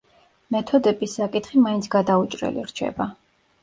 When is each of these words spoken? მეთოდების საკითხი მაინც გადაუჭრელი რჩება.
მეთოდების 0.55 1.13
საკითხი 1.21 1.63
მაინც 1.69 1.93
გადაუჭრელი 1.99 2.69
რჩება. 2.75 3.13